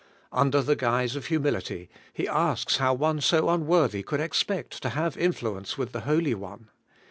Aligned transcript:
Under 0.31 0.63
the 0.63 0.75
guise 0.75 1.15
of 1.15 1.27
humility, 1.27 1.87
he 2.11 2.27
asks 2.27 2.77
how 2.77 2.95
one 2.95 3.21
so 3.21 3.49
unworthy 3.49 4.01
could 4.01 4.19
expect 4.19 4.81
to 4.81 4.89
have 4.89 5.15
influence 5.15 5.77
with 5.77 5.91
the 5.91 5.99
Holy 6.09 6.33
One. 6.33 6.69